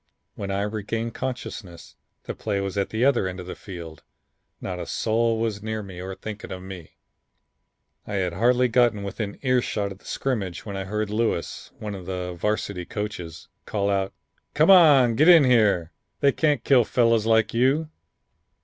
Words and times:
When 0.33 0.49
I 0.49 0.63
regained 0.63 1.13
consciousness 1.13 1.95
the 2.23 2.33
play 2.33 2.59
was 2.59 2.75
at 2.75 2.89
the 2.89 3.05
other 3.05 3.27
end 3.27 3.39
of 3.39 3.45
the 3.45 3.53
field, 3.53 4.01
not 4.59 4.79
a 4.79 4.87
soul 4.87 5.37
was 5.39 5.61
near 5.61 5.83
me 5.83 6.01
or 6.01 6.15
thinking 6.15 6.51
of 6.51 6.63
me. 6.63 6.95
I 8.07 8.15
had 8.15 8.33
hardly 8.33 8.67
got 8.67 8.95
within 8.95 9.37
ear 9.43 9.61
shot 9.61 9.91
of 9.91 9.99
the 9.99 10.05
scrimmage 10.05 10.65
when 10.65 10.75
I 10.75 10.85
heard 10.85 11.11
Lewis, 11.11 11.71
one 11.77 11.93
of 11.93 12.07
the 12.07 12.33
Varsity 12.33 12.85
coaches, 12.85 13.47
call 13.67 13.91
out, 13.91 14.11
'Come 14.55 14.71
on, 14.71 15.13
get 15.13 15.27
in 15.29 15.43
here, 15.43 15.91
they 16.19 16.31
can't 16.31 16.63
kill 16.63 16.83
fellows 16.83 17.27
like 17.27 17.53
you.' 17.53 17.91